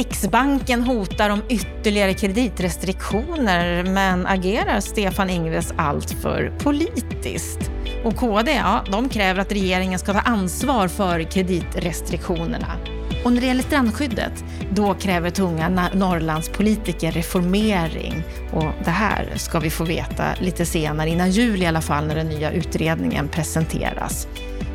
Riksbanken 0.00 0.82
hotar 0.82 1.30
om 1.30 1.42
ytterligare 1.48 2.14
kreditrestriktioner 2.14 3.84
men 3.84 4.26
agerar 4.26 4.80
Stefan 4.80 5.30
Ingves 5.30 5.72
alltför 5.76 6.52
politiskt? 6.58 7.70
Och 8.04 8.16
KD, 8.16 8.52
ja, 8.52 8.84
de 8.92 9.08
kräver 9.08 9.40
att 9.40 9.52
regeringen 9.52 9.98
ska 9.98 10.12
ta 10.12 10.20
ansvar 10.20 10.88
för 10.88 11.22
kreditrestriktionerna. 11.22 12.76
Och 13.24 13.32
när 13.32 13.40
det 13.40 13.46
gäller 13.46 13.62
strandskyddet, 13.62 14.44
då 14.72 14.94
kräver 14.94 15.30
tunga 15.30 15.88
Norrlandspolitiker 15.94 17.12
reformering. 17.12 18.22
Och 18.52 18.72
det 18.84 18.90
här 18.90 19.32
ska 19.36 19.58
vi 19.58 19.70
få 19.70 19.84
veta 19.84 20.24
lite 20.40 20.66
senare, 20.66 21.10
innan 21.10 21.30
jul 21.30 21.62
i 21.62 21.66
alla 21.66 21.80
fall, 21.80 22.06
när 22.06 22.14
den 22.14 22.28
nya 22.28 22.50
utredningen 22.50 23.28
presenteras. 23.28 24.26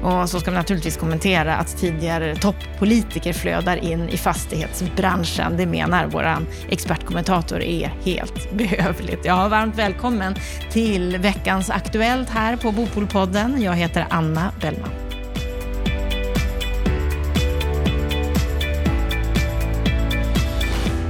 Och 0.04 0.30
så 0.30 0.40
ska 0.40 0.52
vi 0.52 0.58
naturligtvis 0.58 0.98
kommentera 0.98 1.56
att 1.56 1.78
tidigare 1.78 2.36
toppolitiker 2.36 3.34
flödar 3.34 3.78
in 3.78 4.10
i 4.10 4.18
fastighetsbranschen. 4.18 5.58
Det 5.58 5.66
menar 5.66 6.08
vår 6.08 6.38
expertkommentator 6.70 7.62
är 7.62 7.94
helt 8.04 8.52
behövligt. 8.58 9.26
Ja, 9.26 9.48
varmt 9.48 9.76
välkommen 9.76 10.36
till 10.72 11.18
veckans 11.18 11.70
Aktuellt 11.70 12.30
här 12.30 12.56
på 12.56 12.72
Bopolpodden. 12.72 13.62
Jag 13.62 13.74
heter 13.74 14.08
Anna 14.10 14.52
Bellman. 14.62 15.05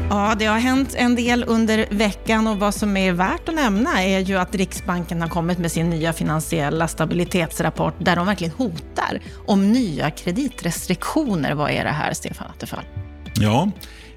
Ja, 0.09 0.35
det 0.39 0.45
har 0.45 0.59
hänt 0.59 0.95
en 0.95 1.15
del 1.15 1.43
under 1.47 1.85
veckan 1.89 2.47
och 2.47 2.59
vad 2.59 2.75
som 2.75 2.97
är 2.97 3.11
värt 3.11 3.49
att 3.49 3.55
nämna 3.55 4.03
är 4.03 4.19
ju 4.19 4.37
att 4.37 4.55
Riksbanken 4.55 5.21
har 5.21 5.29
kommit 5.29 5.57
med 5.57 5.71
sin 5.71 5.89
nya 5.89 6.13
finansiella 6.13 6.87
stabilitetsrapport 6.87 7.93
där 7.99 8.15
de 8.15 8.25
verkligen 8.25 8.53
hotar 8.53 9.19
om 9.45 9.71
nya 9.71 10.11
kreditrestriktioner. 10.11 11.53
Vad 11.53 11.71
är 11.71 11.83
det 11.83 11.91
här, 11.91 12.13
Stefan 12.13 12.47
Attefall? 12.47 12.83
Ja, 13.35 13.71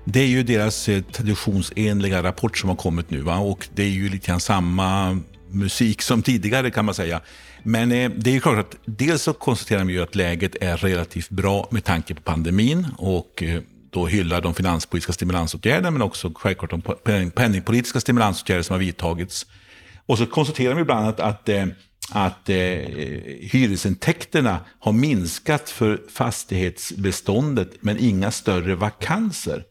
det 0.05 0.21
är 0.21 0.27
ju 0.27 0.43
deras 0.43 0.89
eh, 0.89 1.03
traditionsenliga 1.03 2.23
rapport 2.23 2.59
som 2.59 2.69
har 2.69 2.77
kommit 2.77 3.11
nu 3.11 3.21
va? 3.21 3.39
och 3.39 3.69
det 3.75 3.83
är 3.83 3.89
ju 3.89 4.09
lite 4.09 4.27
grann 4.27 4.41
samma 4.41 5.21
musik 5.51 6.03
som 6.03 6.23
tidigare 6.23 6.71
kan 6.71 6.85
man 6.85 6.95
säga. 6.95 7.21
Men 7.63 7.93
eh, 7.93 8.11
det 8.11 8.31
är 8.31 8.35
ju 8.35 8.41
klart 8.41 8.59
att 8.59 8.77
dels 8.85 9.23
så 9.23 9.33
konstaterar 9.33 9.79
de 9.79 9.91
ju 9.91 10.03
att 10.03 10.15
läget 10.15 10.57
är 10.61 10.77
relativt 10.77 11.31
bra 11.31 11.69
med 11.71 11.85
tanke 11.85 12.15
på 12.15 12.23
pandemin 12.23 12.87
och 12.99 13.43
eh, 13.43 13.61
då 13.91 14.07
hyllar 14.07 14.41
de 14.41 14.55
finanspolitiska 14.55 15.13
stimulansåtgärderna 15.13 15.91
men 15.91 16.03
också 16.03 16.33
självklart 16.35 16.71
de 17.05 17.31
penningpolitiska 17.31 18.01
stimulansåtgärder 18.01 18.63
som 18.63 18.75
har 18.75 18.81
vidtagits. 18.81 19.47
Och 20.07 20.19
så 20.19 20.27
konstaterar 20.27 20.75
de 20.75 20.81
ibland 20.81 21.09
att, 21.09 21.21
att, 21.21 21.49
eh, 21.49 21.67
att 22.11 22.49
eh, 22.49 22.57
hyresintäkterna 23.41 24.61
har 24.79 24.93
minskat 24.93 25.71
för 25.71 26.01
fastighetsbeståndet 26.13 27.71
men 27.81 27.99
inga 27.99 28.31
större 28.31 28.75
vakanser. 28.75 29.65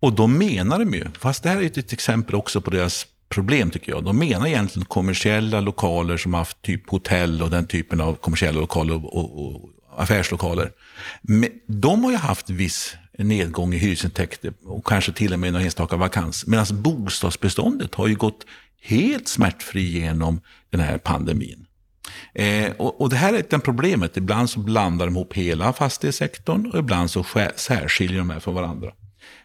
Och 0.00 0.12
då 0.12 0.26
menar 0.26 0.78
de 0.78 0.94
ju, 0.94 1.04
fast 1.18 1.42
det 1.42 1.48
här 1.48 1.62
är 1.62 1.66
ett 1.66 1.92
exempel 1.92 2.34
också 2.34 2.60
på 2.60 2.70
deras 2.70 3.06
problem 3.28 3.70
tycker 3.70 3.92
jag. 3.92 4.04
De 4.04 4.18
menar 4.18 4.46
egentligen 4.46 4.86
kommersiella 4.86 5.60
lokaler 5.60 6.16
som 6.16 6.34
haft 6.34 6.62
typ 6.62 6.90
hotell 6.90 7.42
och 7.42 7.50
den 7.50 7.66
typen 7.66 8.00
av 8.00 8.14
kommersiella 8.14 8.60
lokaler 8.60 8.94
och, 8.94 9.16
och, 9.16 9.46
och 9.46 9.70
affärslokaler. 9.96 10.72
Men 11.22 11.50
de 11.66 12.04
har 12.04 12.10
ju 12.10 12.16
haft 12.16 12.50
viss 12.50 12.96
nedgång 13.18 13.74
i 13.74 13.78
hyresintäkter 13.78 14.52
och 14.64 14.86
kanske 14.86 15.12
till 15.12 15.32
och 15.32 15.38
med 15.38 15.52
någon 15.52 15.62
enstaka 15.62 15.96
vakans. 15.96 16.46
Medan 16.46 16.66
bostadsbeståndet 16.70 17.94
har 17.94 18.06
ju 18.06 18.14
gått 18.14 18.46
helt 18.82 19.28
smärtfri 19.28 19.82
genom 19.82 20.40
den 20.70 20.80
här 20.80 20.98
pandemin. 20.98 21.66
Eh, 22.34 22.72
och, 22.72 23.00
och, 23.00 23.10
det 23.10 23.16
här 23.16 23.34
är 23.34 23.38
ett 23.38 23.64
problemet. 23.64 24.16
Ibland 24.16 24.50
så 24.50 24.60
blandar 24.60 25.06
de 25.06 25.16
ihop 25.16 25.34
hela 25.34 25.72
fastighetssektorn 25.72 26.70
och 26.70 26.78
ibland 26.78 27.10
så 27.10 27.24
särskiljer 27.56 28.18
de 28.18 28.30
här 28.30 28.40
från 28.40 28.54
varandra. 28.54 28.92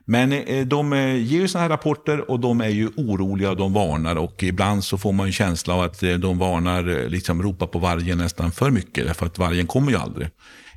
Men 0.10 0.32
eh, 0.32 0.68
de 0.68 0.94
eh, 0.94 1.16
ger 1.16 1.40
ju 1.40 1.48
sådana 1.48 1.64
här 1.64 1.70
rapporter 1.70 2.32
och 2.32 2.40
de 2.40 2.62
är 2.62 2.70
ju 2.70 2.90
oroliga 2.96 3.50
och 3.50 3.58
de 3.58 3.74
varnar 3.74 4.16
och 4.16 4.44
ibland 4.44 4.84
så 4.84 4.98
får 4.98 5.12
man 5.12 5.26
en 5.26 5.32
känsla 5.32 5.74
av 5.74 5.82
att 5.82 6.04
eh, 6.04 6.14
de 6.14 6.38
varnar, 6.38 7.10
liksom 7.10 7.44
ropar 7.44 7.68
på 7.68 7.80
vargen 7.80 8.18
nästan 8.18 8.52
för 8.52 8.72
mycket 8.72 9.06
därför 9.06 9.26
att 9.26 9.38
vargen 9.38 9.68
kommer 9.68 9.92
ju 9.92 9.98
aldrig. 9.98 10.30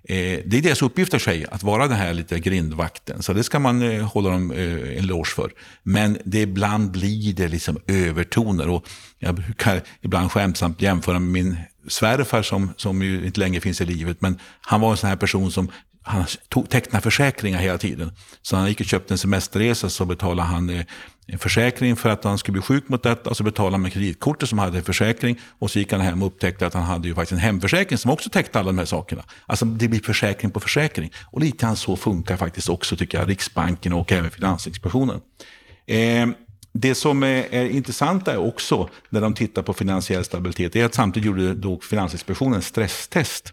Det 0.02 0.56
är 0.56 0.62
deras 0.62 0.82
uppgift 0.82 1.14
i 1.14 1.19
sig, 1.19 1.46
att 1.50 1.62
vara 1.62 1.86
den 1.86 1.96
här 1.96 2.14
lite 2.14 2.38
grindvakten. 2.40 3.22
Så 3.22 3.32
det 3.32 3.42
ska 3.42 3.58
man 3.58 4.00
hålla 4.00 4.30
dem 4.30 4.50
en 4.50 4.98
eloge 4.98 5.28
för. 5.28 5.50
Men 5.82 6.19
det, 6.24 6.40
ibland 6.40 6.90
blir 6.90 7.34
det 7.34 7.48
liksom 7.48 7.78
övertoner. 7.86 8.69
Och 8.69 8.88
jag 9.19 9.34
brukar 9.34 9.82
ibland 10.00 10.32
skämtsamt 10.32 10.82
jämföra 10.82 11.19
med 11.19 11.30
min 11.30 11.56
svärfar 11.88 12.42
som, 12.42 12.72
som 12.76 13.02
ju 13.02 13.26
inte 13.26 13.40
längre 13.40 13.60
finns 13.60 13.80
i 13.80 13.84
livet. 13.84 14.20
Men 14.20 14.38
han 14.60 14.80
var 14.80 14.90
en 14.90 14.96
sån 14.96 15.08
här 15.08 15.16
person 15.16 15.50
som 15.50 15.70
han 16.03 16.25
tecknade 16.69 17.03
försäkringar 17.03 17.59
hela 17.59 17.78
tiden. 17.78 18.12
Så 18.43 18.56
när 18.56 18.61
han 18.61 18.69
gick 18.69 18.81
och 18.81 18.87
köpte 18.87 19.15
en 19.15 19.19
semesterresa 19.19 19.88
så 19.88 20.05
betalade 20.05 20.49
han 20.49 20.71
eh, 20.71 20.84
en 21.27 21.38
försäkring 21.38 21.97
för 21.97 22.09
att 22.09 22.25
han 22.25 22.38
skulle 22.38 22.53
bli 22.53 22.62
sjuk 22.62 22.88
mot 22.88 23.03
detta. 23.03 23.31
Och 23.31 23.37
så 23.37 23.44
betalade 23.44 23.75
han 23.75 23.83
med 23.83 23.93
kreditkortet 23.93 24.49
som 24.49 24.59
hade 24.59 24.83
försäkring. 24.83 25.41
Och 25.59 25.71
så 25.71 25.78
gick 25.78 25.93
han 25.93 26.00
hem 26.00 26.22
och 26.22 26.28
upptäckte 26.28 26.66
att 26.66 26.75
han 26.75 26.83
hade 26.83 27.09
ju 27.09 27.15
faktiskt 27.15 27.33
en 27.33 27.38
hemförsäkring 27.38 27.99
som 27.99 28.11
också 28.11 28.31
täckte 28.31 28.59
alla 28.59 28.66
de 28.66 28.78
här 28.78 28.84
sakerna. 28.84 29.25
Alltså 29.47 29.65
det 29.65 29.88
blir 29.88 30.00
försäkring 30.00 30.50
på 30.50 30.61
försäkring. 30.61 31.12
Och 31.25 31.41
lite 31.41 31.56
grann 31.56 31.77
så 31.77 31.97
funkar 31.97 32.37
faktiskt 32.37 32.69
också 32.69 32.97
tycker 32.97 33.19
jag 33.19 33.28
Riksbanken 33.28 33.93
och 33.93 34.12
även 34.12 34.31
Finansinspektionen. 34.31 35.21
Eh, 35.87 36.27
det 36.72 36.94
som 36.94 37.22
är, 37.22 37.55
är 37.55 37.69
intressant 37.69 38.28
är 38.28 38.37
också 38.37 38.88
när 39.09 39.21
de 39.21 39.34
tittar 39.34 39.62
på 39.62 39.72
finansiell 39.72 40.25
stabilitet 40.25 40.77
är 40.77 40.84
att 40.84 40.94
samtidigt 40.94 41.27
gjorde 41.27 41.55
då 41.55 41.81
Finansinspektionen 41.81 42.62
stresstest 42.62 43.53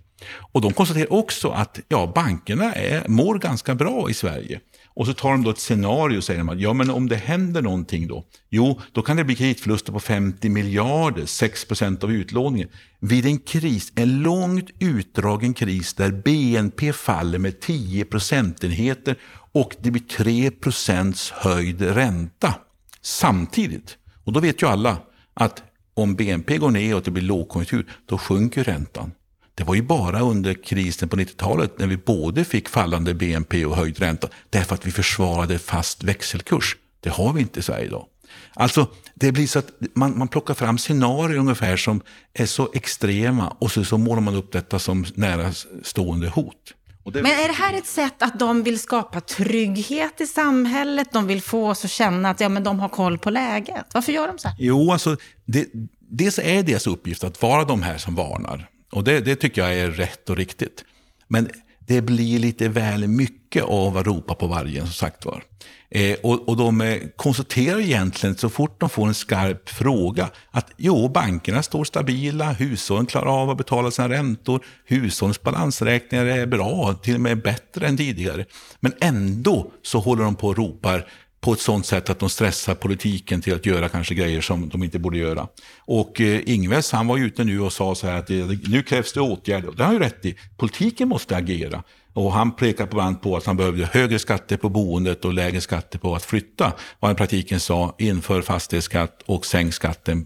och 0.51 0.61
de 0.61 0.73
konstaterar 0.73 1.13
också 1.13 1.49
att 1.49 1.79
ja, 1.87 2.11
bankerna 2.15 2.73
är, 2.73 3.07
mår 3.07 3.39
ganska 3.39 3.75
bra 3.75 4.09
i 4.09 4.13
Sverige. 4.13 4.59
Och 4.97 5.05
så 5.05 5.13
tar 5.13 5.31
de 5.31 5.43
då 5.43 5.49
ett 5.49 5.59
scenario 5.59 6.17
och 6.17 6.23
säger 6.23 6.37
de 6.37 6.49
att 6.49 6.59
ja, 6.59 6.73
men 6.73 6.89
om 6.89 7.09
det 7.09 7.15
händer 7.15 7.61
någonting 7.61 8.07
då? 8.07 8.25
Jo, 8.49 8.81
då 8.91 9.01
kan 9.01 9.17
det 9.17 9.23
bli 9.23 9.35
kreditförluster 9.35 9.91
på 9.91 9.99
50 9.99 10.49
miljarder, 10.49 11.25
6 11.25 11.65
procent 11.65 12.03
av 12.03 12.11
utlåningen. 12.11 12.69
Vid 12.99 13.25
en 13.25 13.39
kris, 13.39 13.91
en 13.95 14.21
långt 14.21 14.69
utdragen 14.79 15.53
kris 15.53 15.93
där 15.93 16.11
BNP 16.11 16.93
faller 16.93 17.39
med 17.39 17.59
10 17.59 18.05
procentenheter 18.05 19.15
och 19.51 19.75
det 19.81 19.91
blir 19.91 20.03
3 20.03 20.51
procents 20.51 21.31
höjd 21.31 21.81
ränta 21.81 22.53
samtidigt. 23.01 23.97
Och 24.23 24.33
då 24.33 24.39
vet 24.39 24.61
ju 24.61 24.67
alla 24.67 24.97
att 25.33 25.63
om 25.93 26.15
BNP 26.15 26.57
går 26.57 26.71
ner 26.71 26.95
och 26.95 27.03
det 27.03 27.11
blir 27.11 27.23
lågkonjunktur, 27.23 27.87
då 28.05 28.17
sjunker 28.17 28.63
räntan. 28.63 29.11
Det 29.57 29.63
var 29.63 29.75
ju 29.75 29.81
bara 29.81 30.19
under 30.19 30.53
krisen 30.53 31.09
på 31.09 31.15
90-talet 31.15 31.79
när 31.79 31.87
vi 31.87 31.97
både 31.97 32.45
fick 32.45 32.69
fallande 32.69 33.13
BNP 33.13 33.65
och 33.65 33.75
höjd 33.75 33.99
ränta 33.99 34.27
därför 34.49 34.75
att 34.75 34.85
vi 34.85 34.91
försvarade 34.91 35.59
fast 35.59 36.03
växelkurs. 36.03 36.75
Det 36.99 37.09
har 37.09 37.33
vi 37.33 37.41
inte 37.41 37.59
i 37.59 37.63
Sverige 37.63 37.85
idag. 37.85 38.05
Alltså, 38.53 38.87
det 39.15 39.31
blir 39.31 39.47
så 39.47 39.59
att 39.59 39.67
man, 39.93 40.17
man 40.17 40.27
plockar 40.27 40.53
fram 40.53 40.77
scenarier 40.77 41.37
ungefär 41.37 41.77
som 41.77 42.01
är 42.33 42.45
så 42.45 42.69
extrema 42.73 43.55
och 43.59 43.71
så, 43.71 43.83
så 43.83 43.97
målar 43.97 44.21
man 44.21 44.35
upp 44.35 44.51
detta 44.51 44.79
som 44.79 45.05
nära 45.15 45.51
stående 45.83 46.29
hot. 46.29 46.73
Men 47.13 47.25
är 47.25 47.47
det 47.47 47.53
här 47.53 47.73
ett 47.73 47.87
sätt 47.87 48.21
att 48.23 48.39
de 48.39 48.63
vill 48.63 48.79
skapa 48.79 49.21
trygghet 49.21 50.21
i 50.21 50.27
samhället? 50.27 51.07
De 51.11 51.27
vill 51.27 51.41
få 51.41 51.69
oss 51.69 51.85
att 51.85 51.91
känna 51.91 52.29
att 52.29 52.39
ja, 52.39 52.49
men 52.49 52.63
de 52.63 52.79
har 52.79 52.89
koll 52.89 53.17
på 53.17 53.29
läget. 53.29 53.85
Varför 53.93 54.11
gör 54.11 54.27
de 54.27 54.37
så 54.37 54.47
här? 54.47 54.57
Jo, 54.59 54.91
alltså, 54.91 55.17
det, 55.45 55.67
dels 56.09 56.39
är 56.39 56.63
deras 56.63 56.87
uppgift 56.87 57.23
att 57.23 57.41
vara 57.41 57.63
de 57.63 57.81
här 57.81 57.97
som 57.97 58.15
varnar. 58.15 58.69
Och 58.91 59.03
det, 59.03 59.19
det 59.19 59.35
tycker 59.35 59.61
jag 59.61 59.79
är 59.79 59.91
rätt 59.91 60.29
och 60.29 60.37
riktigt. 60.37 60.85
Men 61.27 61.49
det 61.79 62.01
blir 62.01 62.39
lite 62.39 62.69
väl 62.69 63.07
mycket 63.07 63.63
av 63.63 63.97
att 63.97 64.07
ropa 64.07 64.35
på 64.35 64.47
vargen, 64.47 64.85
som 64.85 64.93
sagt 64.93 65.25
var. 65.25 65.43
Eh, 65.89 66.17
och, 66.23 66.49
och 66.49 66.57
de 66.57 66.81
eh, 66.81 67.01
konstaterar 67.15 67.79
egentligen 67.79 68.37
så 68.37 68.49
fort 68.49 68.79
de 68.79 68.89
får 68.89 69.07
en 69.07 69.13
skarp 69.13 69.69
fråga 69.69 70.29
att 70.51 70.71
jo, 70.77 71.09
bankerna 71.09 71.63
står 71.63 71.83
stabila, 71.83 72.51
hushållen 72.51 73.05
klarar 73.05 73.41
av 73.41 73.49
att 73.49 73.57
betala 73.57 73.91
sina 73.91 74.09
räntor, 74.09 74.65
hushållens 74.85 75.41
balansräkningar 75.41 76.25
är 76.25 76.45
bra, 76.45 76.93
till 76.93 77.15
och 77.15 77.21
med 77.21 77.41
bättre 77.41 77.87
än 77.87 77.97
tidigare. 77.97 78.45
Men 78.79 78.93
ändå 79.01 79.71
så 79.81 79.99
håller 79.99 80.23
de 80.23 80.35
på 80.35 80.47
och 80.47 80.57
ropar 80.57 81.07
på 81.41 81.53
ett 81.53 81.59
sånt 81.59 81.85
sätt 81.85 82.09
att 82.09 82.19
de 82.19 82.29
stressar 82.29 82.75
politiken 82.75 83.41
till 83.41 83.55
att 83.55 83.65
göra 83.65 83.89
kanske 83.89 84.15
grejer 84.15 84.41
som 84.41 84.69
de 84.69 84.83
inte 84.83 84.99
borde 84.99 85.17
göra. 85.17 85.47
Och 85.77 86.21
eh, 86.21 86.41
Ingves 86.45 86.91
han 86.91 87.07
var 87.07 87.17
ute 87.17 87.43
nu 87.43 87.61
och 87.61 87.73
sa 87.73 87.95
så 87.95 88.07
här 88.07 88.17
att 88.17 88.27
det, 88.27 88.67
nu 88.69 88.83
krävs 88.83 89.13
det 89.13 89.21
åtgärder. 89.21 89.71
Det 89.71 89.83
har 89.83 89.85
han 89.85 89.93
ju 89.93 89.99
rätt 89.99 90.25
i. 90.25 90.35
Politiken 90.57 91.07
måste 91.07 91.35
agera. 91.35 91.83
Och 92.13 92.33
han 92.33 92.51
pekade 92.51 92.91
på 92.91 93.01
annat 93.01 93.21
på 93.21 93.37
att 93.37 93.45
han 93.45 93.57
behövde 93.57 93.85
högre 93.85 94.19
skatter 94.19 94.57
på 94.57 94.69
boendet 94.69 95.25
och 95.25 95.33
lägre 95.33 95.61
skatter 95.61 95.99
på 95.99 96.15
att 96.15 96.25
flytta. 96.25 96.73
Vad 96.99 97.09
han 97.09 97.15
i 97.15 97.17
praktiken 97.17 97.59
sa, 97.59 97.95
inför 97.97 98.41
fastighetsskatt 98.41 99.21
och 99.25 99.45
sänk 99.45 99.73
skatten, 99.73 100.25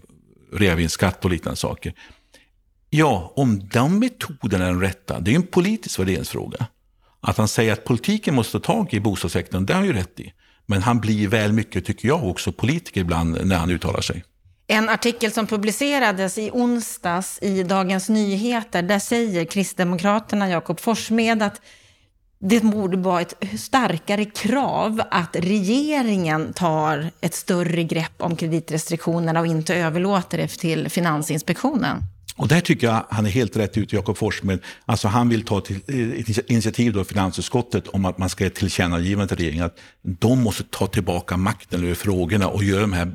reavinstskatt 0.52 1.24
och 1.24 1.30
liknande 1.30 1.56
saker. 1.56 1.94
Ja, 2.90 3.32
om 3.36 3.68
de 3.68 3.98
metoderna 3.98 4.64
är 4.64 4.68
de 4.68 4.80
rätta, 4.80 5.20
det 5.20 5.30
är 5.30 5.36
en 5.36 5.46
politisk 5.46 5.98
värderingsfråga. 5.98 6.66
Att 7.20 7.36
han 7.36 7.48
säger 7.48 7.72
att 7.72 7.84
politiken 7.84 8.34
måste 8.34 8.60
ta 8.60 8.74
tag 8.74 8.94
i 8.94 9.00
bostadssektorn, 9.00 9.66
det 9.66 9.72
har 9.72 9.80
han 9.80 9.88
ju 9.88 9.92
rätt 9.92 10.20
i. 10.20 10.32
Men 10.66 10.82
han 10.82 11.00
blir 11.00 11.28
väl 11.28 11.52
mycket, 11.52 11.84
tycker 11.84 12.08
jag, 12.08 12.28
också 12.28 12.52
politiker 12.52 13.00
ibland 13.00 13.46
när 13.46 13.56
han 13.56 13.70
uttalar 13.70 14.00
sig. 14.00 14.24
En 14.66 14.88
artikel 14.88 15.32
som 15.32 15.46
publicerades 15.46 16.38
i 16.38 16.50
onsdags 16.52 17.38
i 17.42 17.62
Dagens 17.62 18.08
Nyheter, 18.08 18.82
där 18.82 18.98
säger 18.98 19.44
Kristdemokraterna 19.44 20.48
Jakob 20.48 20.80
Forssmed 20.80 21.42
att 21.42 21.60
det 22.38 22.60
borde 22.60 22.96
vara 22.96 23.20
ett 23.20 23.34
starkare 23.58 24.24
krav 24.24 25.02
att 25.10 25.36
regeringen 25.36 26.52
tar 26.52 27.10
ett 27.20 27.34
större 27.34 27.84
grepp 27.84 28.12
om 28.18 28.36
kreditrestriktionerna 28.36 29.40
och 29.40 29.46
inte 29.46 29.74
överlåter 29.74 30.38
det 30.38 30.48
till 30.48 30.88
Finansinspektionen. 30.88 32.02
Och 32.36 32.48
där 32.48 32.60
tycker 32.60 32.86
jag 32.86 33.06
han 33.10 33.26
är 33.26 33.30
helt 33.30 33.56
rätt 33.56 33.78
ute, 33.78 33.96
Jakob 33.96 34.16
Forssmed. 34.16 34.60
Alltså 34.84 35.08
han 35.08 35.28
vill 35.28 35.44
ta 35.44 35.60
till, 35.60 35.80
eh, 35.86 36.20
ett 36.20 36.50
initiativ 36.50 36.98
i 36.98 37.04
finansutskottet 37.04 37.88
om 37.88 38.04
att 38.04 38.18
man 38.18 38.28
ska 38.28 38.46
ett 38.46 38.54
tillkännagivande 38.54 39.28
till 39.28 39.36
regeringen 39.36 39.64
att 39.64 39.78
de 40.02 40.42
måste 40.42 40.64
ta 40.70 40.86
tillbaka 40.86 41.36
makten 41.36 41.84
över 41.84 41.94
frågorna 41.94 42.48
och 42.48 42.64
göra 42.64 42.80
de 42.80 42.92
här 42.92 43.12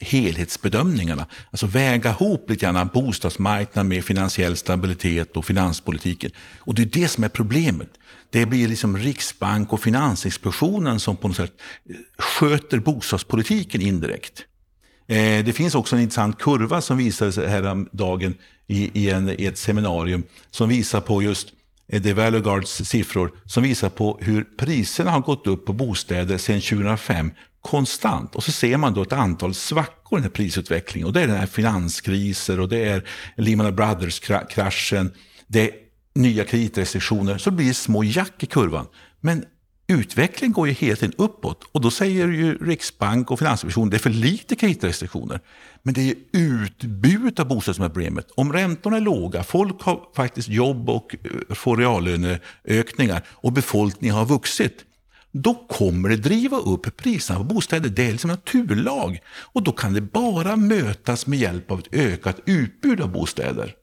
helhetsbedömningarna. 0.00 1.26
Alltså 1.50 1.66
väga 1.66 2.10
ihop 2.10 2.50
lite 2.50 2.64
grann 2.64 2.90
bostadsmarknaden 2.94 3.88
med 3.88 4.04
finansiell 4.04 4.56
stabilitet 4.56 5.36
och 5.36 5.44
finanspolitiken. 5.44 6.30
Och 6.58 6.74
det 6.74 6.82
är 6.82 6.86
det 6.86 7.08
som 7.08 7.24
är 7.24 7.28
problemet. 7.28 7.88
Det 8.30 8.46
blir 8.46 8.68
liksom 8.68 8.98
Riksbank 8.98 9.72
och 9.72 9.80
Finansinspektionen 9.80 11.00
som 11.00 11.16
på 11.16 11.28
något 11.28 11.36
sätt 11.36 11.52
eh, 11.90 11.96
sköter 12.18 12.78
bostadspolitiken 12.78 13.80
indirekt. 13.80 14.44
Eh, 15.12 15.44
det 15.44 15.52
finns 15.52 15.74
också 15.74 15.96
en 15.96 16.02
intressant 16.02 16.38
kurva 16.38 16.80
som 16.80 16.96
visades 16.96 17.36
häromdagen 17.36 18.34
i, 18.66 19.00
i, 19.00 19.10
en, 19.10 19.40
i 19.40 19.46
ett 19.46 19.58
seminarium 19.58 20.22
som 20.50 20.68
visar 20.68 21.00
på 21.00 21.22
just 21.22 21.48
eh, 21.88 22.02
det 22.02 22.12
Valueguards 22.12 22.70
siffror 22.70 23.32
som 23.44 23.62
visar 23.62 23.88
på 23.88 24.18
hur 24.20 24.44
priserna 24.58 25.10
har 25.10 25.20
gått 25.20 25.46
upp 25.46 25.66
på 25.66 25.72
bostäder 25.72 26.38
sedan 26.38 26.60
2005 26.60 27.30
konstant. 27.60 28.34
Och 28.34 28.44
så 28.44 28.52
ser 28.52 28.76
man 28.76 28.94
då 28.94 29.02
ett 29.02 29.12
antal 29.12 29.54
svackor 29.54 30.18
i 30.18 30.20
den 30.20 30.22
här 30.22 30.30
prisutvecklingen. 30.30 31.06
Och 31.06 31.12
det 31.12 31.20
är 31.20 31.26
den 31.26 31.36
här 31.36 31.46
finanskriser 31.46 32.60
och 32.60 32.68
det 32.68 32.88
är 32.88 33.08
Lehman 33.36 33.76
Brothers-kraschen. 33.76 35.12
Det 35.46 35.60
är 35.60 35.70
nya 36.14 36.44
kreditrestriktioner. 36.44 37.38
Så 37.38 37.50
det 37.50 37.56
blir 37.56 37.72
små 37.72 38.04
jack 38.04 38.42
i 38.42 38.46
kurvan. 38.46 38.86
Men 39.20 39.44
utvecklingen 39.92 40.52
går 40.52 40.68
ju 40.68 40.74
hela 40.74 40.96
tiden 40.96 41.14
uppåt. 41.18 41.64
Och 41.72 41.80
då 41.80 41.90
säger 41.90 42.28
ju 42.28 42.58
Riksbank 42.58 43.30
och 43.30 43.38
Finansinspektionen 43.38 43.90
det 43.90 43.96
är 43.96 43.98
för 43.98 44.10
lite 44.10 44.56
kreditrestriktioner. 44.56 45.40
Men 45.82 45.94
det 45.94 46.00
är 46.00 46.04
ju 46.04 46.14
utbudet 46.32 47.40
av 47.40 47.48
bostäder 47.48 47.74
som 47.74 47.84
är 47.84 47.88
problemet. 47.88 48.30
Om 48.34 48.52
räntorna 48.52 48.96
är 48.96 49.00
låga, 49.00 49.42
folk 49.42 49.82
har 49.82 50.00
faktiskt 50.16 50.48
jobb 50.48 50.90
och 50.90 51.16
eh, 51.24 51.54
får 51.54 51.76
reallöneökningar 51.76 53.22
och 53.28 53.52
befolkningen 53.52 54.16
har 54.16 54.26
vuxit 54.26 54.84
då 55.32 55.54
kommer 55.54 56.08
det 56.08 56.16
driva 56.16 56.56
upp 56.56 56.96
priserna 56.96 57.38
på 57.38 57.44
bostäder. 57.44 57.88
Det 57.88 58.06
är 58.06 58.12
liksom 58.12 58.30
en 58.30 58.36
naturlag. 58.36 59.18
Och 59.28 59.62
då 59.62 59.72
kan 59.72 59.92
det 59.92 60.00
bara 60.00 60.56
mötas 60.56 61.26
med 61.26 61.38
hjälp 61.38 61.70
av 61.70 61.78
ett 61.78 61.94
ökat 61.94 62.40
utbud 62.46 63.00
av 63.00 63.12
bostäder. 63.12 63.74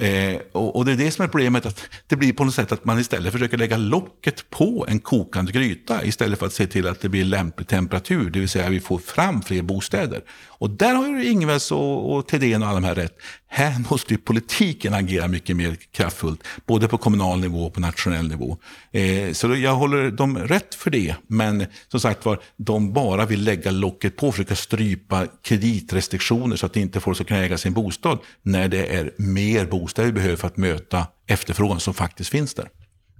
Eh, 0.00 0.40
och, 0.52 0.76
och, 0.76 0.84
det 0.84 0.92
är 0.92 0.96
det 0.96 1.10
som 1.10 1.24
är 1.24 1.28
problemet, 1.28 1.66
att 1.66 1.80
det 2.06 2.16
blir 2.16 2.32
på 2.32 2.44
något 2.44 2.54
sätt 2.54 2.72
att 2.72 2.84
man 2.84 2.98
istället 2.98 3.32
försöker 3.32 3.56
lägga 3.56 3.76
locket 3.76 4.50
på 4.50 4.86
en 4.88 5.00
kokande 5.00 5.52
gryta 5.52 6.04
istället 6.04 6.38
för 6.38 6.46
att 6.46 6.52
se 6.52 6.66
till 6.66 6.86
att 6.86 7.00
det 7.00 7.08
blir 7.08 7.24
lämplig 7.24 7.68
temperatur, 7.68 8.30
det 8.30 8.40
vill 8.40 8.48
säga 8.48 8.66
att 8.66 8.72
vi 8.72 8.80
får 8.80 8.98
fram 8.98 9.42
fler 9.42 9.62
bostäder. 9.62 10.22
Och 10.48 10.70
där 10.70 10.94
har 10.94 11.06
ju 11.06 11.24
Ingves 11.24 11.72
och, 11.72 12.14
och 12.14 12.28
Thedéen 12.28 12.62
och 12.62 12.68
alla 12.68 12.80
de 12.80 12.86
här 12.86 12.94
rätt. 12.94 13.18
Här 13.50 13.90
måste 13.90 14.14
ju 14.14 14.18
politiken 14.18 14.94
agera 14.94 15.28
mycket 15.28 15.56
mer 15.56 15.76
kraftfullt, 15.92 16.44
både 16.66 16.88
på 16.88 16.98
kommunal 16.98 17.40
nivå 17.40 17.64
och 17.66 17.74
på 17.74 17.80
nationell 17.80 18.28
nivå. 18.28 18.56
Eh, 18.92 19.32
så 19.32 19.54
jag 19.54 19.74
håller 19.74 20.10
dem 20.10 20.38
rätt 20.38 20.74
för 20.74 20.90
det, 20.90 21.14
men 21.26 21.66
som 21.88 22.00
sagt 22.00 22.24
var, 22.24 22.40
de 22.56 22.92
bara 22.92 23.26
vill 23.26 23.44
lägga 23.44 23.70
locket 23.70 24.16
på 24.16 24.28
och 24.28 24.34
försöka 24.34 24.56
strypa 24.56 25.26
kreditrestriktioner 25.42 26.56
så 26.56 26.66
att 26.66 26.76
inte 26.76 27.00
folk 27.00 27.16
ska 27.16 27.24
kunna 27.24 27.40
äga 27.40 27.58
sin 27.58 27.72
bostad 27.72 28.18
när 28.42 28.68
det 28.68 28.86
är 28.86 29.12
mer 29.16 29.66
bostäder 29.66 30.06
vi 30.06 30.12
behöver 30.12 30.36
för 30.36 30.46
att 30.46 30.56
möta 30.56 31.06
efterfrågan 31.26 31.80
som 31.80 31.94
faktiskt 31.94 32.30
finns 32.30 32.54
där. 32.54 32.68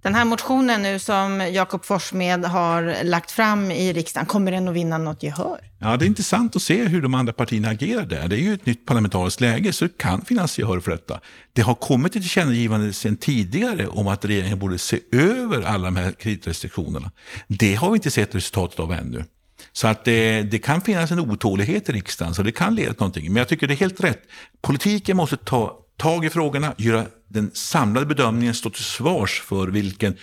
Den 0.03 0.15
här 0.15 0.25
motionen 0.25 0.83
nu 0.83 0.99
som 0.99 1.41
Jakob 1.53 1.85
Forssmed 1.85 2.45
har 2.45 3.05
lagt 3.05 3.31
fram 3.31 3.71
i 3.71 3.93
riksdagen, 3.93 4.27
kommer 4.27 4.53
den 4.53 4.69
att 4.69 4.75
vinna 4.75 4.99
något 4.99 5.23
gehör? 5.23 5.61
Ja, 5.79 5.97
det 5.97 6.05
är 6.05 6.07
intressant 6.07 6.57
att 6.57 6.63
se 6.63 6.85
hur 6.85 7.03
de 7.03 7.15
andra 7.15 7.33
partierna 7.33 7.69
agerar 7.69 8.07
där. 8.07 8.29
Det 8.29 8.37
är 8.37 8.41
ju 8.41 8.55
ett 8.55 8.67
nytt 8.67 8.87
parlamentariskt 8.87 9.41
läge, 9.41 9.73
så 9.73 9.85
det 9.85 9.99
kan 9.99 10.25
finnas 10.25 10.59
gehör 10.59 10.81
för 10.81 10.91
detta. 10.91 11.21
Det 11.53 11.63
har 11.63 11.75
kommit 11.75 12.17
ett 12.17 12.23
tillkännagivande 12.23 12.93
sedan 12.93 13.17
tidigare 13.17 13.87
om 13.87 14.09
att 14.09 14.25
regeringen 14.25 14.59
borde 14.59 14.79
se 14.79 15.01
över 15.13 15.63
alla 15.63 15.85
de 15.85 15.97
här 15.97 16.13
kreditrestriktionerna. 16.13 17.11
Det 17.49 17.75
har 17.75 17.91
vi 17.91 17.95
inte 17.95 18.11
sett 18.11 18.35
resultatet 18.35 18.81
av 18.81 18.93
ännu. 18.93 19.25
Så 19.73 19.89
att 19.89 20.05
det, 20.05 20.43
det, 20.43 20.59
kan 20.59 20.81
finnas 20.81 21.11
en 21.11 21.19
otålighet 21.21 21.89
i 21.89 21.93
riksdagen, 21.93 22.35
så 22.35 22.43
det 22.43 22.53
kan 22.53 22.75
leda 22.75 22.93
till 22.93 23.01
någonting. 23.01 23.33
Men 23.33 23.37
jag 23.37 23.49
tycker 23.49 23.67
det 23.67 23.75
är 23.75 23.77
helt 23.77 24.05
rätt. 24.05 24.23
Politiken 24.63 25.17
måste 25.17 25.37
ta 25.37 25.79
tag 25.97 26.25
i 26.25 26.31
frågorna, 26.31 26.75
göra 26.77 27.07
den 27.29 27.51
samlade 27.55 28.07
bedömningen, 28.07 28.55
stå 28.55 28.71
till 28.71 28.85
svars 28.85 29.41
för 29.41 29.69
vilken 29.69 30.17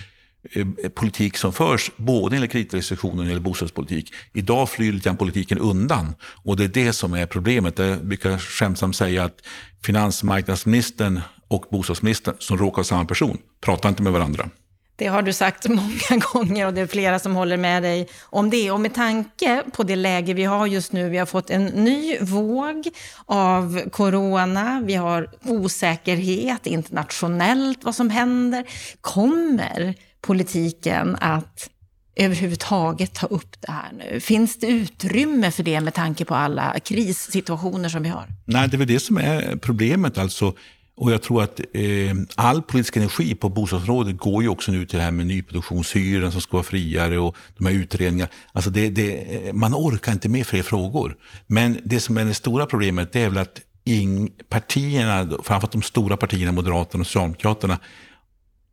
eh, 0.52 0.90
politik 0.90 1.38
som 1.38 1.54
förs, 1.54 1.92
både 1.98 2.36
enligt 2.36 2.52
kreditrestriktioner 2.52 3.36
och 3.36 3.42
bostadspolitik. 3.42 4.14
Idag 4.34 4.70
flyr 4.70 4.92
lite 4.92 5.14
politiken 5.14 5.58
undan 5.58 6.16
och 6.24 6.58
det 6.58 6.64
är 6.64 6.68
det 6.68 6.94
som 6.94 7.14
är 7.14 7.26
problemet. 7.26 7.80
Eh, 7.80 7.86
Jag 7.86 8.06
brukar 8.06 8.38
skämtsamt 8.38 8.96
säga 8.96 9.24
att 9.24 9.38
finansmarknadsministern 9.84 11.22
och 11.48 11.66
bostadsministern, 11.72 12.36
som 12.40 12.58
råkar 12.58 12.76
vara 12.76 12.84
samma 12.84 13.06
person, 13.06 13.38
pratar 13.62 13.90
inte 13.90 14.04
med 14.04 14.14
varandra. 14.14 14.50
Det 14.96 15.08
har 15.08 15.22
du 15.22 15.34
sagt 15.34 15.68
många 15.70 16.22
gånger 16.32 16.68
och 16.68 16.74
det 16.74 16.82
är 16.82 16.88
flera 16.88 17.20
som 17.20 17.36
håller 17.36 17.58
med 17.58 17.84
dig 17.84 18.08
om 18.24 18.50
det. 18.50 18.72
Och 18.72 18.80
med 18.80 18.94
tanke 18.94 19.64
på 19.74 19.84
det 19.84 19.96
läge 19.96 20.34
vi 20.34 20.44
har 20.44 20.68
just 20.68 20.92
nu, 20.92 21.10
vi 21.10 21.18
har 21.18 21.26
fått 21.26 21.50
en 21.50 21.66
ny 21.66 22.18
våg 22.22 22.88
av 23.26 23.90
corona, 23.90 24.82
vi 24.86 24.96
har 24.96 25.30
osäkerhet 25.44 26.68
internationellt 26.68 27.84
vad 27.84 27.96
som 27.96 28.10
händer. 28.10 28.66
Kommer 29.02 29.96
politiken 30.22 31.18
att 31.22 31.70
överhuvudtaget 32.16 33.14
ta 33.14 33.28
upp 33.28 33.62
det 33.62 33.72
här 33.72 33.92
nu? 33.94 34.20
Finns 34.20 34.60
det 34.60 34.68
utrymme 34.68 35.52
för 35.52 35.64
det 35.64 35.82
med 35.82 35.94
tanke 35.94 36.26
på 36.26 36.36
alla 36.36 36.80
krissituationer 36.80 37.90
som 37.90 38.04
vi 38.04 38.10
har? 38.10 38.28
Nej, 38.46 38.70
det 38.70 38.76
är 38.76 38.78
väl 38.78 38.88
det 38.88 39.00
som 39.00 39.18
är 39.18 39.56
problemet. 39.56 40.18
Alltså, 40.18 40.54
och 40.98 41.12
jag 41.12 41.22
tror 41.22 41.44
att 41.44 41.60
eh, 41.60 42.16
all 42.36 42.62
politisk 42.62 42.98
energi 42.98 43.36
på 43.36 43.50
bostadsområdet 43.50 44.18
går 44.18 44.44
ju 44.44 44.50
också 44.50 44.72
nu 44.72 44.86
till 44.86 44.98
det 44.98 45.04
här 45.04 45.12
med 45.12 45.28
nyproduktionshyran 45.28 46.32
som 46.32 46.42
ska 46.42 46.58
vara 46.58 46.64
friare 46.64 47.20
och 47.20 47.36
de 47.58 47.66
här 47.66 47.74
utredningarna. 47.74 48.32
Alltså 48.54 48.70
det, 48.70 48.90
det, 48.90 49.48
eh, 49.48 49.54
man 49.54 49.74
orkar 49.74 50.12
inte 50.12 50.30
med 50.30 50.48
fler 50.48 50.64
frågor. 50.64 51.18
Men 51.48 51.78
det 51.84 52.00
som 52.00 52.18
är 52.18 52.26
det 52.26 52.34
stora 52.34 52.66
problemet 52.66 53.14
det 53.14 53.22
är 53.22 53.30
väl 53.30 53.38
att 53.38 53.62
ing, 53.84 54.32
partierna, 54.50 55.30
framförallt 55.44 55.72
de 55.72 55.82
stora 55.82 56.18
partierna, 56.18 56.52
Moderaterna 56.52 57.02
och 57.02 57.08
Socialdemokraterna, 57.08 57.80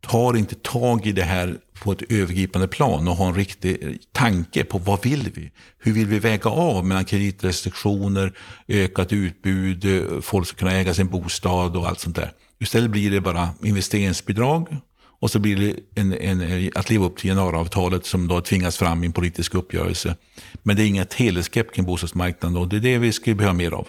tar 0.01 0.37
inte 0.37 0.55
tag 0.55 1.05
i 1.05 1.11
det 1.11 1.23
här 1.23 1.57
på 1.73 1.91
ett 1.91 2.11
övergripande 2.11 2.67
plan 2.67 3.07
och 3.07 3.15
ha 3.15 3.27
en 3.27 3.35
riktig 3.35 3.99
tanke 4.11 4.63
på 4.63 4.77
vad 4.77 5.03
vill 5.03 5.31
vi? 5.33 5.51
Hur 5.79 5.93
vill 5.93 6.07
vi 6.07 6.19
väga 6.19 6.49
av 6.49 6.85
mellan 6.85 7.05
kreditrestriktioner, 7.05 8.33
ökat 8.67 9.13
utbud, 9.13 9.85
folk 10.21 10.47
ska 10.47 10.57
kunna 10.57 10.73
äga 10.73 10.93
sin 10.93 11.07
bostad 11.07 11.75
och 11.75 11.87
allt 11.87 11.99
sånt 11.99 12.15
där. 12.15 12.31
Istället 12.59 12.91
blir 12.91 13.11
det 13.11 13.21
bara 13.21 13.49
investeringsbidrag 13.63 14.77
och 15.19 15.31
så 15.31 15.39
blir 15.39 15.55
det 15.55 16.01
en, 16.01 16.13
en, 16.13 16.71
att 16.75 16.89
leva 16.89 17.05
upp 17.05 17.17
till 17.17 17.29
januariavtalet 17.29 18.05
som 18.05 18.27
då 18.27 18.41
tvingas 18.41 18.77
fram 18.77 19.03
i 19.03 19.05
en 19.05 19.13
politisk 19.13 19.55
uppgörelse. 19.55 20.15
Men 20.63 20.75
det 20.75 20.83
är 20.83 20.87
inget 20.87 21.13
helhetsgrepp 21.13 21.73
kring 21.73 21.85
bostadsmarknaden 21.85 22.57
och 22.57 22.67
det 22.67 22.75
är 22.75 22.79
det 22.79 22.97
vi 22.97 23.11
skulle 23.11 23.35
behöva 23.35 23.53
mer 23.53 23.71
av. 23.71 23.87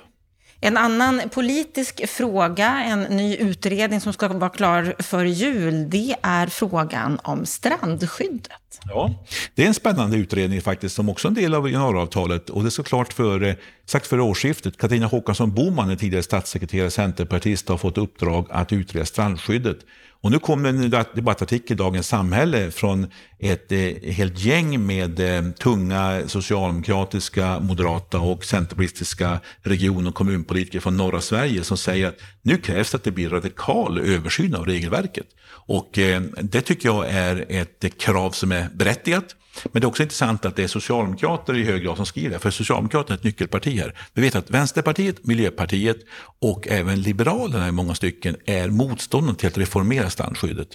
En 0.65 0.77
annan 0.77 1.23
politisk 1.31 2.09
fråga, 2.09 2.85
en 2.85 3.01
ny 3.01 3.37
utredning 3.37 4.01
som 4.01 4.13
ska 4.13 4.29
vara 4.29 4.51
klar 4.51 4.95
för 4.99 5.25
jul, 5.25 5.91
det 5.91 6.17
är 6.23 6.47
frågan 6.47 7.21
om 7.23 7.47
strandskyddet. 7.47 8.81
Ja, 8.85 9.25
det 9.55 9.63
är 9.63 9.67
en 9.67 9.75
spännande 9.75 10.17
utredning 10.17 10.61
faktiskt 10.61 10.95
som 10.95 11.09
också 11.09 11.29
är 11.29 11.31
en 11.31 11.35
del 11.35 11.55
av 11.55 11.71
januariavtalet 11.71 12.51
och 12.51 12.65
det 12.65 12.71
ska 12.71 12.83
klart 12.83 13.13
för, 13.13 13.43
eh, 13.43 13.55
sagt 13.87 14.07
före 14.07 14.23
årsskiftet. 14.23 14.77
Katarina 14.77 15.07
Håkansson 15.07 15.55
Boman, 15.55 15.91
en 15.91 15.97
tidigare 15.97 16.23
statssekreterare, 16.23 16.91
centerpartist, 16.91 17.69
har 17.69 17.79
fått 17.79 17.99
uppdrag 17.99 18.47
att 18.51 18.73
utreda 18.73 19.07
strandskyddet. 19.07 19.79
Och 20.25 20.31
nu 20.31 20.39
kom 20.39 20.67
en 20.67 20.91
debattartikel 20.91 21.75
i 21.75 21.79
Dagens 21.79 22.09
Samhälle 22.09 22.71
från 22.71 23.07
ett 23.39 23.73
eh, 23.73 24.13
helt 24.13 24.39
gäng 24.39 24.87
med 24.87 25.21
eh, 25.21 25.51
tunga 25.51 26.23
socialdemokratiska, 26.29 27.61
moderata 27.61 28.19
och 28.19 28.45
centerpartistiska 28.45 29.41
region 29.63 30.07
och 30.07 30.15
kommunpolitiker 30.15 30.81
från 30.81 30.97
norra 30.97 31.21
Sverige 31.21 31.65
som 31.65 31.77
säger 31.77 32.09
att 32.09 32.19
nu 32.43 32.57
krävs 32.57 32.91
det 32.91 32.97
att 32.97 33.05
det 33.05 33.11
blir 33.11 33.29
radikal 33.29 33.99
översyn 33.99 34.55
av 34.55 34.67
regelverket. 34.67 35.27
Och 35.47 35.99
eh, 35.99 36.23
det 36.41 36.61
tycker 36.61 36.89
jag 36.89 37.11
är 37.11 37.45
ett 37.49 37.85
eh, 37.85 37.91
krav 37.91 38.31
som 38.31 38.53
är 38.53 38.69
berättigat. 38.75 39.37
Men 39.65 39.81
det 39.81 39.85
är 39.85 39.89
också 39.89 40.03
intressant 40.03 40.45
att 40.45 40.57
det 40.57 40.63
är 40.63 40.69
socialdemokrater 40.69 41.57
i 41.57 41.65
hög 41.65 41.83
grad 41.83 41.97
som 41.97 42.07
skriver 42.07 42.31
det, 42.31 42.39
för 42.39 42.51
Socialdemokraterna 42.51 43.15
är 43.15 43.19
ett 43.19 43.25
nyckelparti 43.25 43.79
här. 43.79 43.95
Vi 44.13 44.23
vet 44.23 44.35
att 44.35 44.51
Vänsterpartiet, 44.51 45.27
Miljöpartiet 45.27 45.97
och 46.41 46.69
även 46.69 47.03
Liberalerna 47.03 47.69
i 47.69 47.73
många 47.73 47.95
stycken 47.95 48.37
är 48.45 48.69
motståndare 48.69 49.37
till 49.37 49.49
att 49.49 49.59
reformera 49.59 50.11
strandskyddet. 50.11 50.69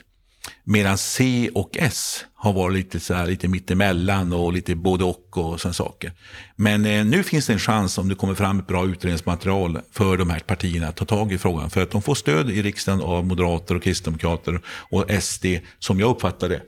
Medan 0.63 0.98
C 0.98 1.50
och 1.53 1.77
S 1.79 2.25
har 2.36 2.53
varit 2.53 2.75
lite, 2.75 3.00
så 3.00 3.13
här, 3.13 3.27
lite 3.27 3.48
mittemellan 3.48 4.33
och 4.33 4.53
lite 4.53 4.75
både 4.75 5.03
och 5.03 5.38
och 5.38 5.62
sådana 5.62 5.74
saker. 5.74 6.12
Men 6.55 6.86
eh, 6.86 7.05
nu 7.05 7.24
finns 7.24 7.48
det 7.48 7.53
en 7.53 7.59
chans 7.59 7.98
om 7.98 8.09
det 8.09 8.15
kommer 8.15 8.36
fram 8.36 8.59
ett 8.59 8.67
bra 8.67 8.86
utredningsmaterial 8.86 9.79
för 9.91 10.17
de 10.17 10.29
här 10.29 10.39
partierna 10.39 10.88
att 10.88 10.95
ta 10.95 11.05
tag 11.05 11.33
i 11.33 11.38
frågan. 11.38 11.69
För 11.69 11.83
att 11.83 11.91
de 11.91 12.01
får 12.01 12.15
stöd 12.15 12.50
i 12.50 12.62
riksdagen 12.62 13.01
av 13.01 13.25
moderater 13.25 13.75
och 13.75 13.83
kristdemokrater 13.83 14.62
och 14.67 15.05
SD 15.21 15.45
som 15.79 16.00
jag 16.00 16.09
uppfattar 16.09 16.50
det. 16.50 16.62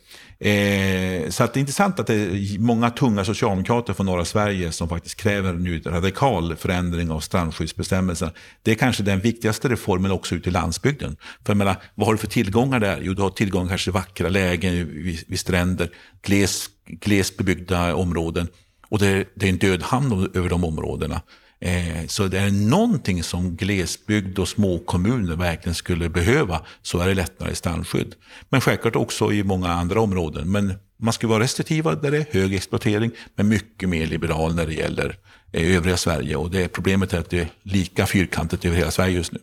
Eh, 0.44 1.30
så 1.30 1.44
att 1.44 1.54
det 1.54 1.58
är 1.58 1.62
intressant 1.62 2.00
att 2.00 2.08
det 2.08 2.14
är 2.14 2.60
många 2.60 2.90
tunga 2.90 3.26
socialdemokrater 3.26 3.94
från 3.94 4.06
norra 4.06 4.26
Sverige 4.26 4.72
som 4.72 4.90
faktiskt 4.90 5.16
kräver 5.16 5.54
nu 5.54 5.80
radikal 5.80 6.56
förändring 6.56 7.12
av 7.12 7.20
strandskyddsbestämmelserna. 7.20 8.32
Det 8.64 8.72
är 8.72 8.76
kanske 8.76 9.04
den 9.04 9.20
viktigaste 9.20 9.70
reformen 9.70 10.12
också 10.12 10.36
ute 10.36 10.50
i 10.50 10.52
landsbygden. 10.52 11.18
För 11.46 11.54
jag 11.54 11.58
menar, 11.58 11.76
vad 11.96 12.08
har 12.08 12.14
du 12.14 12.18
för 12.18 12.28
tillgångar 12.28 12.80
där? 12.80 13.00
Jo, 13.02 13.14
du 13.14 13.22
har 13.22 13.30
tillgång 13.30 13.68
kanske 13.68 13.86
till 13.86 13.94
vackra 13.94 14.30
lägen 14.30 14.74
vid, 14.74 15.24
vid 15.28 15.40
stränder, 15.40 15.90
gles, 16.22 16.70
glest 16.86 17.38
bebyggda 17.38 17.96
områden. 17.96 18.48
Och 18.90 19.00
det, 19.00 19.28
det 19.36 19.46
är 19.46 19.50
en 19.50 19.58
död 19.58 19.84
hand 19.84 20.36
över 20.36 20.50
de 20.50 20.64
områdena. 20.64 21.22
Eh, 21.62 22.08
så 22.08 22.28
det 22.28 22.40
är 22.40 22.52
någonting 22.52 23.24
som 23.24 23.56
glesbygd 23.56 24.40
och 24.40 24.48
småkommuner 24.48 25.36
verkligen 25.36 25.76
skulle 25.76 26.10
behöva 26.10 26.62
så 26.82 27.00
är 27.00 27.08
det 27.08 27.14
lättare 27.14 27.56
strandskydd. 27.56 28.16
Men 28.50 28.62
självklart 28.62 28.96
också 28.96 29.34
i 29.34 29.44
många 29.44 29.68
andra 29.68 30.02
områden. 30.02 30.52
Men 30.52 30.74
man 31.00 31.14
ska 31.14 31.28
vara 31.28 31.44
restriktiva 31.44 31.96
där 31.96 32.12
det 32.12 32.18
är 32.18 32.26
hög 32.32 32.54
exploatering 32.54 33.12
men 33.36 33.48
mycket 33.48 33.90
mer 33.90 34.08
liberal 34.08 34.56
när 34.56 34.66
det 34.66 34.74
gäller 34.74 35.18
eh, 35.52 35.76
övriga 35.76 35.98
Sverige. 35.98 36.36
Och 36.36 36.52
det 36.52 36.68
problemet 36.68 37.14
är 37.14 37.20
att 37.20 37.30
det 37.30 37.40
är 37.40 37.50
lika 37.64 38.06
fyrkantigt 38.06 38.66
över 38.66 38.78
hela 38.78 38.92
Sverige 38.92 39.16
just 39.16 39.32
nu. 39.32 39.40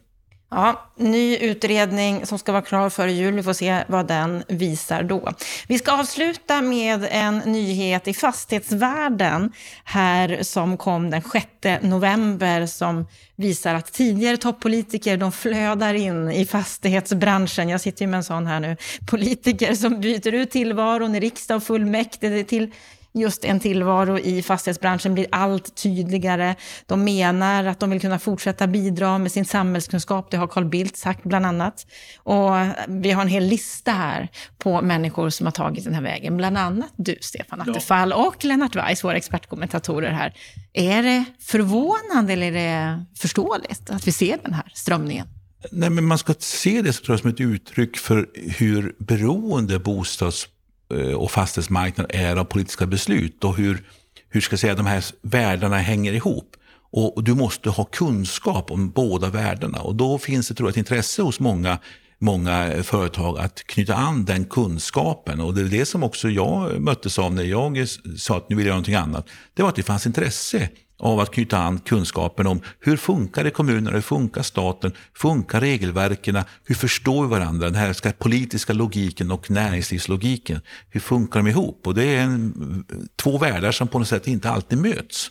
Ja, 0.50 0.90
ny 0.96 1.36
utredning 1.36 2.26
som 2.26 2.38
ska 2.38 2.52
vara 2.52 2.62
klar 2.62 2.90
före 2.90 3.12
jul. 3.12 3.34
Vi 3.34 3.42
får 3.42 3.52
se 3.52 3.84
vad 3.88 4.06
den 4.06 4.44
visar 4.48 5.02
då. 5.02 5.32
Vi 5.68 5.78
ska 5.78 5.92
avsluta 5.92 6.62
med 6.62 7.08
en 7.10 7.38
nyhet 7.38 8.08
i 8.08 8.14
fastighetsvärlden 8.14 9.52
här 9.84 10.38
som 10.42 10.76
kom 10.76 11.10
den 11.10 11.22
6 11.32 11.46
november 11.82 12.66
som 12.66 13.06
visar 13.36 13.74
att 13.74 13.92
tidigare 13.92 14.36
toppolitiker 14.36 15.16
de 15.16 15.32
flödar 15.32 15.94
in 15.94 16.30
i 16.30 16.46
fastighetsbranschen. 16.46 17.68
Jag 17.68 17.80
sitter 17.80 18.04
ju 18.04 18.10
med 18.10 18.18
en 18.18 18.24
sån 18.24 18.46
här 18.46 18.60
nu. 18.60 18.76
Politiker 19.10 19.74
som 19.74 20.00
byter 20.00 20.34
ut 20.34 20.50
tillvaron 20.50 21.14
i 21.14 21.20
riksdag 21.20 21.56
och 21.56 21.62
fullmäktige 21.62 22.44
till 22.44 22.72
just 23.14 23.44
en 23.44 23.60
tillvaro 23.60 24.18
i 24.18 24.42
fastighetsbranschen 24.42 25.14
blir 25.14 25.26
allt 25.30 25.76
tydligare. 25.76 26.54
De 26.86 27.04
menar 27.04 27.64
att 27.64 27.80
de 27.80 27.90
vill 27.90 28.00
kunna 28.00 28.18
fortsätta 28.18 28.66
bidra 28.66 29.18
med 29.18 29.32
sin 29.32 29.44
samhällskunskap, 29.44 30.30
det 30.30 30.36
har 30.36 30.46
Carl 30.46 30.64
Bildt 30.64 30.96
sagt 30.96 31.22
bland 31.22 31.46
annat. 31.46 31.86
Och 32.16 32.50
vi 32.88 33.10
har 33.10 33.22
en 33.22 33.28
hel 33.28 33.44
lista 33.44 33.92
här 33.92 34.28
på 34.58 34.82
människor 34.82 35.30
som 35.30 35.46
har 35.46 35.52
tagit 35.52 35.84
den 35.84 35.94
här 35.94 36.02
vägen, 36.02 36.36
bland 36.36 36.58
annat 36.58 36.92
du, 36.96 37.18
Stefan 37.20 37.60
Attefall, 37.60 38.10
ja. 38.10 38.16
och 38.16 38.44
Lennart 38.44 38.76
Weiss, 38.76 39.04
våra 39.04 39.16
expertkommentatorer 39.16 40.10
här. 40.10 40.34
Är 40.72 41.02
det 41.02 41.24
förvånande 41.40 42.32
eller 42.32 42.46
är 42.46 42.52
det 42.52 43.04
förståeligt 43.16 43.90
att 43.90 44.06
vi 44.06 44.12
ser 44.12 44.38
den 44.42 44.54
här 44.54 44.72
strömningen? 44.74 45.26
Nej, 45.70 45.90
men 45.90 46.04
man 46.04 46.18
ska 46.18 46.34
se 46.38 46.82
det 46.82 46.92
tror 46.92 47.12
jag, 47.12 47.20
som 47.20 47.30
ett 47.30 47.40
uttryck 47.40 47.96
för 47.96 48.28
hur 48.58 48.94
beroende 48.98 49.78
bostads 49.78 50.48
Eh, 50.94 51.12
och 51.12 51.30
fastighetsmarknad 51.30 52.06
är 52.10 52.36
av 52.36 52.44
politiska 52.44 52.86
beslut 52.86 53.44
och 53.44 53.56
hur, 53.56 53.82
hur 54.28 54.40
ska 54.40 54.52
jag 54.52 54.60
säga, 54.60 54.74
de 54.74 54.86
här 54.86 55.04
värdena 55.22 55.78
hänger 55.78 56.12
ihop. 56.12 56.56
Och, 56.90 57.24
du 57.24 57.34
måste 57.34 57.70
ha 57.70 57.84
kunskap 57.84 58.70
om 58.70 58.90
båda 58.90 59.30
värdena 59.30 59.80
och 59.80 59.94
då 59.94 60.18
finns 60.18 60.48
det 60.48 60.54
tror 60.54 60.68
jag, 60.68 60.70
ett 60.70 60.76
intresse 60.76 61.22
hos 61.22 61.40
många 61.40 61.78
många 62.18 62.72
eh, 62.72 62.82
företag 62.82 63.38
att 63.38 63.66
knyta 63.66 63.94
an 63.94 64.24
den 64.24 64.44
kunskapen. 64.44 65.40
Och 65.40 65.54
det 65.54 65.60
är 65.60 65.64
det 65.64 65.86
som 65.86 66.02
också 66.02 66.28
jag 66.28 66.80
möttes 66.80 67.18
av 67.18 67.34
när 67.34 67.44
jag 67.44 67.88
sa 68.16 68.36
att 68.36 68.48
nu 68.48 68.56
vill 68.56 68.66
jag 68.66 68.70
göra 68.70 68.76
någonting 68.76 68.94
annat. 68.94 69.28
Det 69.54 69.62
var 69.62 69.68
att 69.68 69.76
det 69.76 69.82
fanns 69.82 70.06
intresse 70.06 70.68
av 70.98 71.20
att 71.20 71.30
knyta 71.30 71.58
an 71.58 71.78
kunskapen 71.78 72.46
om 72.46 72.60
hur 72.80 72.96
funkar 72.96 73.44
det 73.44 73.50
kommunerna, 73.50 73.90
hur 73.90 74.00
funkar 74.00 74.42
staten, 74.42 74.92
funkar 75.14 75.60
regelverken, 75.60 76.42
hur 76.64 76.74
förstår 76.74 77.22
vi 77.22 77.28
varandra, 77.28 77.66
den 77.66 77.74
här 77.74 78.12
politiska 78.12 78.72
logiken 78.72 79.30
och 79.30 79.50
näringslivslogiken, 79.50 80.60
hur 80.90 81.00
funkar 81.00 81.40
de 81.40 81.48
ihop? 81.48 81.86
Och 81.86 81.94
det 81.94 82.04
är 82.04 82.20
en, 82.20 82.84
två 83.16 83.38
världar 83.38 83.72
som 83.72 83.88
på 83.88 83.98
något 83.98 84.08
sätt 84.08 84.26
inte 84.26 84.50
alltid 84.50 84.78
möts. 84.78 85.30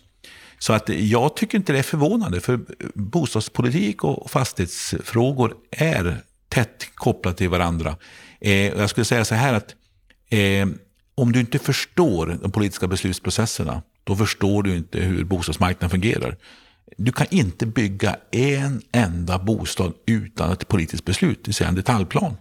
Så 0.60 0.74
att 0.74 0.90
jag 0.90 1.36
tycker 1.36 1.58
inte 1.58 1.74
det 1.74 1.80
är 1.80 1.84
förvånande, 1.84 2.42
för 2.42 2.60
bostadspolitik 2.96 4.04
och 4.04 4.32
fastighetsfrågor 4.32 5.54
är 5.72 6.24
tätt 6.50 6.90
kopplade 6.96 7.38
till 7.38 7.50
varandra. 7.50 7.96
Eh, 8.42 8.52
jag 8.52 8.90
skulle 8.90 9.06
säga 9.06 9.26
så 9.26 9.36
här 9.36 9.54
att 9.54 9.76
eh, 10.30 10.68
om 11.16 11.32
du 11.32 11.40
inte 11.40 11.60
förstår 11.60 12.38
de 12.42 12.52
politiska 12.52 12.88
beslutsprocesserna 12.88 13.82
då 14.04 14.16
förstår 14.16 14.64
du 14.64 14.78
inte 14.78 15.00
hur 15.00 15.24
bostadsmarknaden 15.24 15.90
fungerar. 15.90 16.38
Du 16.98 17.12
kan 17.12 17.28
inte 17.30 17.66
bygga 17.66 18.18
en 18.32 18.82
enda 18.92 19.40
bostad 19.40 19.94
utan 20.06 20.52
ett 20.52 20.68
politiskt 20.68 21.06
beslut, 21.06 21.44
det 21.44 21.48
vill 21.48 21.56
säga 21.56 21.70
en 21.70 21.76
detaljplan. 21.76 22.38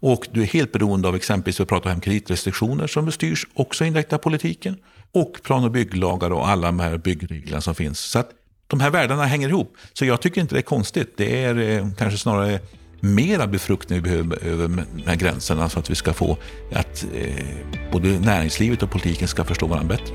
Och 0.00 0.26
du 0.32 0.42
är 0.42 0.46
helt 0.46 0.72
beroende 0.72 1.08
av 1.08 1.16
exempelvis, 1.16 1.60
vi 1.60 1.64
pratar 1.64 1.92
om 1.92 2.00
kreditrestriktioner 2.00 2.86
som 2.86 3.12
styrs 3.12 3.46
också 3.54 3.84
indirekt 3.84 4.12
av 4.12 4.18
politiken. 4.18 4.76
Och 5.12 5.40
plan 5.42 5.64
och 5.64 5.70
bygglagar 5.70 6.30
och 6.30 6.48
alla 6.48 6.66
de 6.66 6.80
här 6.80 6.98
byggreglerna 6.98 7.60
som 7.60 7.74
finns. 7.74 7.98
Så 7.98 8.18
att 8.18 8.30
de 8.66 8.80
här 8.80 8.90
värdena 8.90 9.24
hänger 9.24 9.48
ihop. 9.48 9.76
Så 9.92 10.04
jag 10.04 10.20
tycker 10.20 10.40
inte 10.40 10.54
det 10.54 10.60
är 10.60 10.62
konstigt. 10.62 11.14
Det 11.16 11.44
är 11.44 11.58
eh, 11.58 11.88
kanske 11.98 12.18
snarare 12.18 12.60
mera 13.04 13.46
befruktning 13.46 14.02
vi 14.02 14.02
behöver 14.02 14.44
över 14.44 14.68
de 14.68 15.02
här 15.06 15.16
gränserna 15.16 15.68
så 15.68 15.78
att 15.78 15.90
vi 15.90 15.94
ska 15.94 16.12
få 16.12 16.36
att 16.72 17.06
eh, 17.14 17.44
både 17.92 18.08
näringslivet 18.08 18.82
och 18.82 18.90
politiken 18.90 19.28
ska 19.28 19.44
förstå 19.44 19.66
varandra 19.66 19.96
bättre. 19.96 20.14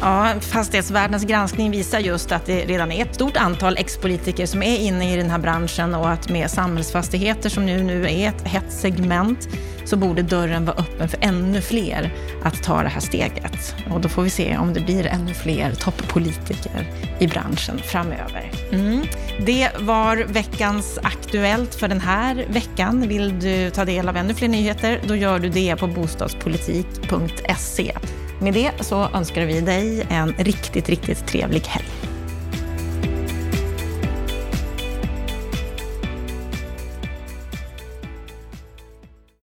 Ja, 0.00 0.34
fastighetsvärldens 0.40 1.24
granskning 1.24 1.70
visar 1.70 1.98
just 1.98 2.32
att 2.32 2.46
det 2.46 2.64
redan 2.64 2.92
är 2.92 3.04
ett 3.04 3.14
stort 3.14 3.36
antal 3.36 3.76
ex-politiker 3.76 4.46
som 4.46 4.62
är 4.62 4.78
inne 4.78 5.14
i 5.14 5.16
den 5.16 5.30
här 5.30 5.38
branschen 5.38 5.94
och 5.94 6.10
att 6.10 6.28
med 6.28 6.50
samhällsfastigheter 6.50 7.50
som 7.50 7.66
nu, 7.66 7.82
nu 7.82 8.10
är 8.10 8.28
ett 8.28 8.48
hett 8.48 8.72
segment 8.72 9.48
så 9.84 9.96
borde 9.96 10.22
dörren 10.22 10.64
vara 10.64 10.76
öppen 10.76 11.08
för 11.08 11.18
ännu 11.22 11.60
fler 11.60 12.12
att 12.42 12.62
ta 12.62 12.82
det 12.82 12.88
här 12.88 13.00
steget. 13.00 13.74
Och 13.90 14.00
då 14.00 14.08
får 14.08 14.22
vi 14.22 14.30
se 14.30 14.56
om 14.56 14.72
det 14.72 14.80
blir 14.80 15.06
ännu 15.06 15.34
fler 15.34 15.72
toppolitiker 15.72 16.90
i 17.18 17.26
branschen 17.26 17.78
framöver. 17.78 18.50
Mm. 18.72 19.02
Det 19.46 19.70
var 19.80 20.16
veckans 20.16 20.98
Aktuellt 21.02 21.74
för 21.74 21.88
den 21.88 22.00
här 22.00 22.46
veckan. 22.48 23.08
Vill 23.08 23.40
du 23.40 23.70
ta 23.70 23.84
del 23.84 24.08
av 24.08 24.16
ännu 24.16 24.34
fler 24.34 24.48
nyheter, 24.48 25.00
då 25.06 25.16
gör 25.16 25.38
du 25.38 25.48
det 25.48 25.76
på 25.76 25.86
bostadspolitik.se. 25.86 27.92
Med 28.40 28.54
det 28.54 28.70
så 28.80 29.08
önskar 29.14 29.46
vi 29.46 29.60
dig 29.60 30.06
en 30.10 30.34
riktigt, 30.38 30.88
riktigt 30.88 31.26
trevlig 31.26 31.60
helg. 31.60 32.03